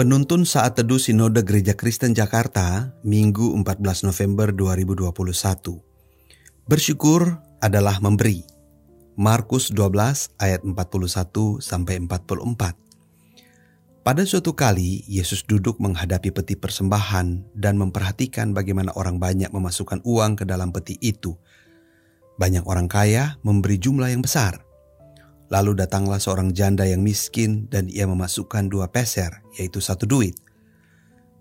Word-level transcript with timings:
Penuntun 0.00 0.48
saat 0.48 0.80
teduh 0.80 0.96
Sinode 0.96 1.44
Gereja 1.44 1.76
Kristen 1.76 2.16
Jakarta, 2.16 2.96
Minggu 3.04 3.52
14 3.52 4.08
November 4.08 4.48
2021. 4.48 5.12
Bersyukur 6.64 7.36
adalah 7.60 8.00
memberi. 8.00 8.40
Markus 9.20 9.68
12 9.68 10.40
ayat 10.40 10.64
41 10.64 11.60
sampai 11.60 12.00
44. 12.00 12.80
Pada 14.00 14.24
suatu 14.24 14.56
kali, 14.56 15.04
Yesus 15.04 15.44
duduk 15.44 15.76
menghadapi 15.84 16.32
peti 16.32 16.56
persembahan 16.56 17.52
dan 17.52 17.76
memperhatikan 17.76 18.56
bagaimana 18.56 18.96
orang 18.96 19.20
banyak 19.20 19.52
memasukkan 19.52 20.00
uang 20.08 20.40
ke 20.40 20.48
dalam 20.48 20.72
peti 20.72 20.96
itu. 21.04 21.36
Banyak 22.40 22.64
orang 22.64 22.88
kaya 22.88 23.36
memberi 23.44 23.76
jumlah 23.76 24.08
yang 24.08 24.24
besar. 24.24 24.64
Lalu 25.50 25.82
datanglah 25.82 26.22
seorang 26.22 26.54
janda 26.54 26.86
yang 26.86 27.02
miskin 27.02 27.66
dan 27.66 27.90
ia 27.90 28.06
memasukkan 28.06 28.70
dua 28.70 28.86
peser, 28.86 29.42
yaitu 29.58 29.82
satu 29.82 30.06
duit. 30.06 30.38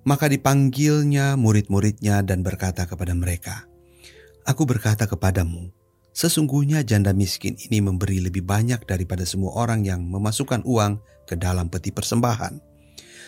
Maka 0.02 0.26
dipanggilnya 0.26 1.38
murid-muridnya 1.38 2.26
dan 2.26 2.41
berkata 2.41 2.90
kepada 2.90 3.13
mereka, 3.13 3.70
Aku 4.49 4.66
berkata 4.66 5.05
kepadamu, 5.05 5.70
sesungguhnya 6.09 6.82
janda 6.82 7.13
miskin 7.13 7.54
ini 7.70 7.85
memberi 7.85 8.18
lebih 8.18 8.41
banyak 8.41 8.82
daripada 8.90 9.30
semua 9.30 9.54
orang 9.54 9.85
yang 9.85 10.02
memasukkan 10.02 10.66
uang 10.66 10.98
ke 11.30 11.38
dalam 11.38 11.70
peti 11.70 11.94
persembahan. 11.94 12.57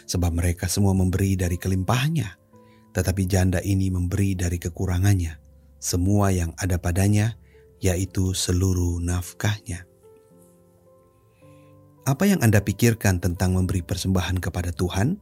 Sebab 0.09 0.33
mereka 0.33 0.65
semua 0.65 0.97
memberi 0.97 1.37
dari 1.37 1.61
kelimpahannya, 1.61 2.25
tetapi 2.89 3.29
janda 3.29 3.61
ini 3.61 3.93
memberi 3.93 4.33
dari 4.33 4.57
kekurangannya, 4.57 5.37
semua 5.77 6.33
yang 6.33 6.57
ada 6.57 6.81
padanya, 6.81 7.37
yaitu 7.77 8.33
seluruh 8.33 8.97
nafkahnya. 8.97 9.90
Apa 12.01 12.25
yang 12.25 12.41
Anda 12.41 12.65
pikirkan 12.65 13.21
tentang 13.21 13.53
memberi 13.53 13.85
persembahan 13.85 14.41
kepada 14.41 14.73
Tuhan? 14.73 15.21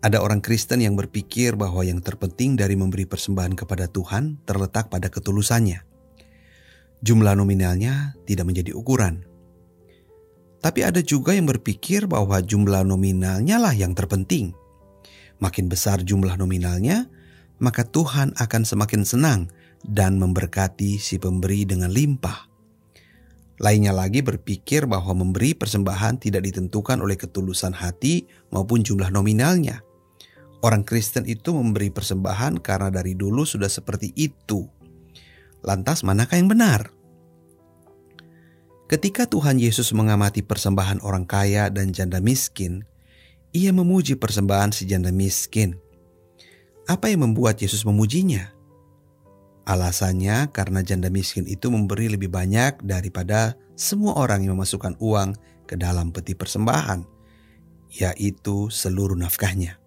Ada 0.00 0.20
orang 0.20 0.40
Kristen 0.40 0.80
yang 0.80 0.96
berpikir 0.96 1.56
bahwa 1.56 1.84
yang 1.84 2.00
terpenting 2.00 2.56
dari 2.56 2.76
memberi 2.76 3.04
persembahan 3.04 3.52
kepada 3.56 3.88
Tuhan 3.88 4.40
terletak 4.48 4.88
pada 4.88 5.12
ketulusannya. 5.12 5.84
Jumlah 7.00 7.36
nominalnya 7.36 8.16
tidak 8.28 8.48
menjadi 8.48 8.76
ukuran, 8.76 9.24
tapi 10.60 10.84
ada 10.84 11.00
juga 11.00 11.32
yang 11.32 11.48
berpikir 11.48 12.04
bahwa 12.04 12.36
jumlah 12.44 12.84
nominalnya 12.84 13.56
lah 13.56 13.72
yang 13.72 13.96
terpenting. 13.96 14.52
Makin 15.40 15.72
besar 15.72 16.04
jumlah 16.04 16.36
nominalnya, 16.36 17.08
maka 17.64 17.80
Tuhan 17.88 18.36
akan 18.36 18.62
semakin 18.68 19.02
senang 19.08 19.48
dan 19.80 20.20
memberkati 20.20 21.00
si 21.00 21.16
pemberi 21.16 21.64
dengan 21.64 21.88
limpah. 21.88 22.49
Lainnya 23.60 23.92
lagi 23.92 24.24
berpikir 24.24 24.88
bahwa 24.88 25.20
memberi 25.20 25.52
persembahan 25.52 26.16
tidak 26.16 26.48
ditentukan 26.48 27.04
oleh 27.04 27.20
ketulusan 27.20 27.76
hati 27.76 28.24
maupun 28.48 28.80
jumlah 28.80 29.12
nominalnya. 29.12 29.84
Orang 30.64 30.80
Kristen 30.80 31.28
itu 31.28 31.52
memberi 31.52 31.92
persembahan 31.92 32.56
karena 32.64 32.88
dari 32.88 33.12
dulu 33.12 33.44
sudah 33.44 33.68
seperti 33.68 34.16
itu. 34.16 34.64
Lantas 35.60 36.00
manakah 36.00 36.40
yang 36.40 36.48
benar? 36.48 36.88
Ketika 38.88 39.28
Tuhan 39.28 39.60
Yesus 39.60 39.92
mengamati 39.92 40.40
persembahan 40.40 41.04
orang 41.04 41.28
kaya 41.28 41.68
dan 41.68 41.92
janda 41.92 42.16
miskin, 42.18 42.88
ia 43.52 43.76
memuji 43.76 44.16
persembahan 44.16 44.72
si 44.72 44.88
janda 44.88 45.12
miskin. 45.12 45.76
Apa 46.88 47.12
yang 47.12 47.28
membuat 47.28 47.60
Yesus 47.60 47.84
memujinya? 47.84 48.59
Alasannya 49.70 50.50
karena 50.50 50.82
janda 50.82 51.14
miskin 51.14 51.46
itu 51.46 51.70
memberi 51.70 52.10
lebih 52.10 52.26
banyak 52.26 52.82
daripada 52.82 53.54
semua 53.78 54.18
orang 54.18 54.42
yang 54.42 54.58
memasukkan 54.58 54.98
uang 54.98 55.38
ke 55.70 55.78
dalam 55.78 56.10
peti 56.10 56.34
persembahan, 56.34 57.06
yaitu 57.94 58.66
seluruh 58.66 59.14
nafkahnya. 59.14 59.78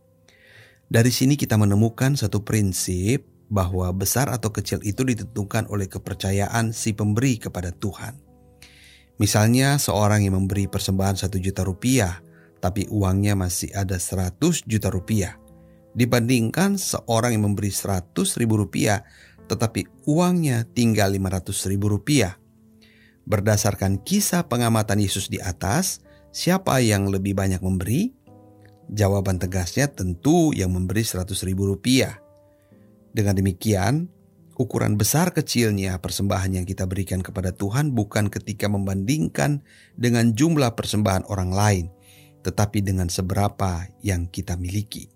Dari 0.87 1.11
sini 1.11 1.35
kita 1.35 1.59
menemukan 1.59 2.15
satu 2.15 2.47
prinsip 2.47 3.27
bahwa 3.51 3.91
besar 3.91 4.31
atau 4.31 4.55
kecil 4.55 4.79
itu 4.87 5.03
ditentukan 5.03 5.67
oleh 5.67 5.91
kepercayaan 5.91 6.71
si 6.71 6.95
pemberi 6.95 7.35
kepada 7.35 7.75
Tuhan. 7.75 8.15
Misalnya 9.19 9.75
seorang 9.83 10.23
yang 10.23 10.39
memberi 10.39 10.71
persembahan 10.71 11.19
satu 11.19 11.43
juta 11.43 11.67
rupiah, 11.67 12.23
tapi 12.63 12.87
uangnya 12.87 13.35
masih 13.35 13.75
ada 13.75 13.99
seratus 13.99 14.63
juta 14.63 14.87
rupiah. 14.87 15.35
Dibandingkan 15.93 16.79
seorang 16.79 17.35
yang 17.35 17.51
memberi 17.51 17.69
seratus 17.69 18.39
ribu 18.41 18.57
rupiah, 18.57 19.05
tetapi 19.47 20.07
uangnya 20.07 20.67
tinggal 20.71 21.13
lima 21.13 21.31
ratus 21.33 21.65
ribu 21.67 21.91
rupiah. 21.91 22.39
Berdasarkan 23.23 24.03
kisah 24.03 24.47
pengamatan 24.51 24.99
Yesus 24.99 25.31
di 25.31 25.39
atas, 25.39 26.03
siapa 26.35 26.83
yang 26.83 27.07
lebih 27.07 27.35
banyak 27.35 27.63
memberi? 27.63 28.11
Jawaban 28.91 29.39
tegasnya 29.39 29.87
tentu 29.87 30.51
yang 30.51 30.75
memberi 30.75 31.07
seratus 31.07 31.47
ribu 31.47 31.71
rupiah. 31.71 32.19
Dengan 33.15 33.39
demikian, 33.39 34.11
Ukuran 34.53 35.01
besar 35.01 35.33
kecilnya 35.33 35.97
persembahan 35.97 36.61
yang 36.61 36.65
kita 36.69 36.85
berikan 36.85 37.25
kepada 37.25 37.49
Tuhan 37.57 37.89
bukan 37.97 38.29
ketika 38.29 38.69
membandingkan 38.69 39.65
dengan 39.97 40.37
jumlah 40.37 40.77
persembahan 40.77 41.25
orang 41.25 41.49
lain, 41.49 41.85
tetapi 42.45 42.85
dengan 42.85 43.09
seberapa 43.09 43.89
yang 44.05 44.29
kita 44.29 44.53
miliki. 44.53 45.09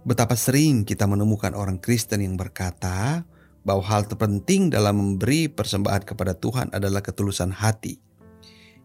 Betapa 0.00 0.32
sering 0.32 0.88
kita 0.88 1.04
menemukan 1.04 1.52
orang 1.52 1.76
Kristen 1.76 2.24
yang 2.24 2.40
berkata 2.40 3.28
bahwa 3.60 3.84
hal 3.84 4.08
terpenting 4.08 4.72
dalam 4.72 4.96
memberi 4.96 5.52
persembahan 5.52 6.08
kepada 6.08 6.32
Tuhan 6.32 6.72
adalah 6.72 7.04
ketulusan 7.04 7.52
hati. 7.52 8.00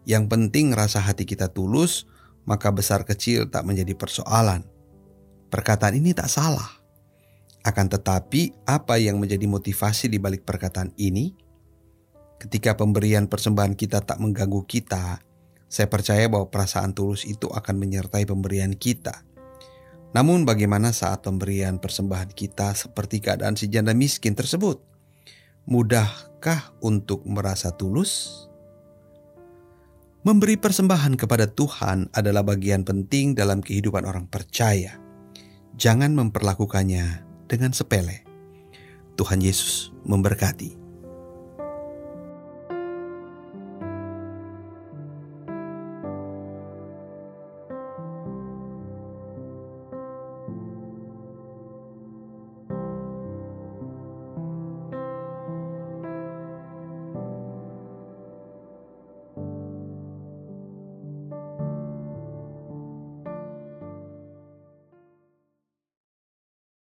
Yang 0.04 0.28
penting 0.28 0.76
rasa 0.76 1.00
hati 1.00 1.24
kita 1.24 1.48
tulus, 1.48 2.04
maka 2.44 2.68
besar 2.68 3.08
kecil 3.08 3.48
tak 3.48 3.64
menjadi 3.64 3.96
persoalan. 3.96 4.68
Perkataan 5.48 5.96
ini 5.96 6.12
tak 6.12 6.28
salah. 6.28 6.68
Akan 7.64 7.88
tetapi, 7.90 8.52
apa 8.68 9.00
yang 9.00 9.16
menjadi 9.18 9.48
motivasi 9.48 10.12
di 10.12 10.20
balik 10.20 10.46
perkataan 10.46 10.94
ini? 11.00 11.34
Ketika 12.36 12.76
pemberian 12.76 13.26
persembahan 13.26 13.74
kita 13.74 14.04
tak 14.04 14.20
mengganggu 14.20 14.62
kita, 14.68 15.18
saya 15.66 15.88
percaya 15.90 16.28
bahwa 16.28 16.46
perasaan 16.52 16.92
tulus 16.94 17.26
itu 17.26 17.48
akan 17.50 17.74
menyertai 17.80 18.28
pemberian 18.28 18.76
kita. 18.76 19.26
Namun, 20.16 20.48
bagaimana 20.48 20.96
saat 20.96 21.28
pemberian 21.28 21.76
persembahan 21.76 22.32
kita 22.32 22.72
seperti 22.72 23.20
keadaan 23.20 23.52
si 23.52 23.68
janda 23.68 23.92
miskin 23.92 24.32
tersebut? 24.32 24.80
Mudahkah 25.68 26.72
untuk 26.80 27.20
merasa 27.28 27.68
tulus? 27.76 28.48
Memberi 30.24 30.56
persembahan 30.56 31.20
kepada 31.20 31.44
Tuhan 31.52 32.08
adalah 32.16 32.40
bagian 32.40 32.80
penting 32.80 33.36
dalam 33.36 33.60
kehidupan 33.60 34.08
orang 34.08 34.24
percaya. 34.24 34.96
Jangan 35.76 36.16
memperlakukannya 36.16 37.20
dengan 37.44 37.76
sepele. 37.76 38.24
Tuhan 39.20 39.44
Yesus 39.44 39.92
memberkati. 40.08 40.85